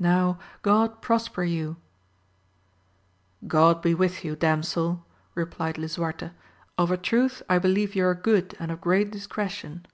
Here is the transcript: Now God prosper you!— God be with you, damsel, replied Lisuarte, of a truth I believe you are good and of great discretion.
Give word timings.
Now 0.00 0.40
God 0.62 1.00
prosper 1.00 1.44
you!— 1.44 1.76
God 3.56 3.80
be 3.80 3.94
with 3.94 4.24
you, 4.24 4.34
damsel, 4.34 5.06
replied 5.36 5.78
Lisuarte, 5.78 6.32
of 6.76 6.90
a 6.90 6.96
truth 6.96 7.40
I 7.48 7.60
believe 7.60 7.94
you 7.94 8.04
are 8.06 8.14
good 8.16 8.56
and 8.58 8.72
of 8.72 8.80
great 8.80 9.12
discretion. 9.12 9.86